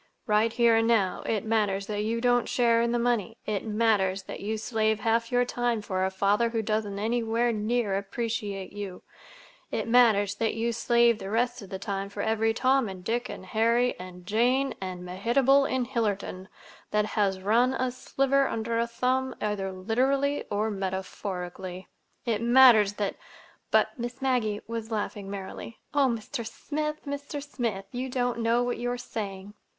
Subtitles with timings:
[0.25, 4.23] "Right here and now it matters that you don't share in the money; it matters
[4.23, 9.03] that you slave half your time for a father who doesn't anywhere near appreciate you;
[9.69, 13.29] it matters that you slave the rest of the time for every Tom and Dick
[13.29, 16.47] and Harry and Jane and Mehitable in Hillerton
[16.89, 21.87] that has run a sliver under a thumb, either literally or metaphorically.
[22.25, 23.17] It matters that—"
[23.69, 25.77] But Miss Maggie was laughing merrily.
[25.93, 26.43] "Oh, Mr.
[26.43, 27.39] Smith, Mr.
[27.47, 29.53] Smith, you don't know what you are saying!"